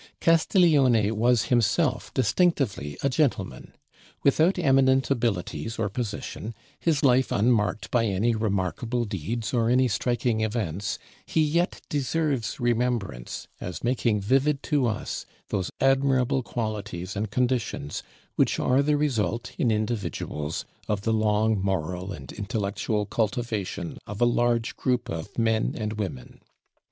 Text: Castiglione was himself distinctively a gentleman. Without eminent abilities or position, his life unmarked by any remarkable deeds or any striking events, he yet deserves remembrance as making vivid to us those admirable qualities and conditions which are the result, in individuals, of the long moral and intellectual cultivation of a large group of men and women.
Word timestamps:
Castiglione 0.19 1.11
was 1.11 1.43
himself 1.53 2.11
distinctively 2.15 2.97
a 3.03 3.07
gentleman. 3.07 3.71
Without 4.23 4.57
eminent 4.57 5.11
abilities 5.11 5.77
or 5.77 5.89
position, 5.89 6.55
his 6.79 7.03
life 7.03 7.31
unmarked 7.31 7.91
by 7.91 8.05
any 8.07 8.33
remarkable 8.33 9.05
deeds 9.05 9.53
or 9.53 9.69
any 9.69 9.87
striking 9.87 10.41
events, 10.41 10.97
he 11.27 11.43
yet 11.43 11.81
deserves 11.87 12.59
remembrance 12.59 13.47
as 13.59 13.83
making 13.83 14.19
vivid 14.21 14.63
to 14.63 14.87
us 14.87 15.27
those 15.49 15.69
admirable 15.79 16.41
qualities 16.41 17.15
and 17.15 17.29
conditions 17.29 18.01
which 18.35 18.57
are 18.57 18.81
the 18.81 18.97
result, 18.97 19.51
in 19.59 19.69
individuals, 19.69 20.65
of 20.87 21.01
the 21.03 21.13
long 21.13 21.61
moral 21.61 22.11
and 22.11 22.31
intellectual 22.31 23.05
cultivation 23.05 23.99
of 24.07 24.19
a 24.19 24.25
large 24.25 24.75
group 24.75 25.09
of 25.09 25.37
men 25.37 25.75
and 25.77 25.93
women. 25.93 26.41